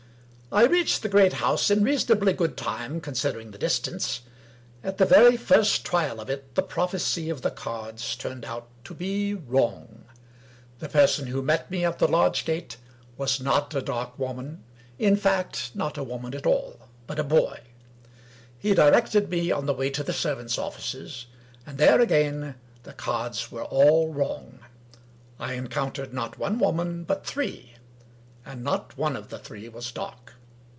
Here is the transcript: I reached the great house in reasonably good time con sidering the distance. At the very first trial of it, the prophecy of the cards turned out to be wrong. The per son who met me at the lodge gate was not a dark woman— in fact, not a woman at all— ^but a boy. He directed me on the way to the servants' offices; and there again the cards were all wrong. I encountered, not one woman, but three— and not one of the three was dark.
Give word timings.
I 0.53 0.65
reached 0.65 1.01
the 1.01 1.07
great 1.07 1.31
house 1.31 1.71
in 1.71 1.81
reasonably 1.81 2.33
good 2.33 2.57
time 2.57 2.99
con 2.99 3.13
sidering 3.13 3.53
the 3.53 3.57
distance. 3.57 4.19
At 4.83 4.97
the 4.97 5.05
very 5.05 5.37
first 5.37 5.85
trial 5.85 6.19
of 6.19 6.29
it, 6.29 6.55
the 6.55 6.61
prophecy 6.61 7.29
of 7.29 7.41
the 7.41 7.51
cards 7.51 8.17
turned 8.17 8.43
out 8.43 8.67
to 8.83 8.93
be 8.93 9.33
wrong. 9.33 10.03
The 10.79 10.89
per 10.89 11.07
son 11.07 11.27
who 11.27 11.41
met 11.41 11.71
me 11.71 11.85
at 11.85 11.99
the 11.99 12.05
lodge 12.09 12.43
gate 12.43 12.75
was 13.15 13.39
not 13.39 13.73
a 13.73 13.81
dark 13.81 14.19
woman— 14.19 14.65
in 15.07 15.15
fact, 15.15 15.71
not 15.73 15.97
a 15.97 16.03
woman 16.03 16.33
at 16.35 16.45
all— 16.45 16.89
^but 17.07 17.17
a 17.17 17.23
boy. 17.23 17.61
He 18.59 18.73
directed 18.73 19.29
me 19.29 19.51
on 19.53 19.67
the 19.67 19.73
way 19.73 19.89
to 19.91 20.03
the 20.03 20.11
servants' 20.11 20.57
offices; 20.57 21.27
and 21.65 21.77
there 21.77 22.01
again 22.01 22.55
the 22.83 22.91
cards 22.91 23.53
were 23.53 23.63
all 23.63 24.11
wrong. 24.13 24.59
I 25.39 25.53
encountered, 25.53 26.13
not 26.13 26.37
one 26.37 26.59
woman, 26.59 27.05
but 27.05 27.25
three— 27.25 27.75
and 28.45 28.61
not 28.65 28.97
one 28.97 29.15
of 29.15 29.29
the 29.29 29.39
three 29.39 29.69
was 29.69 29.89
dark. 29.93 30.33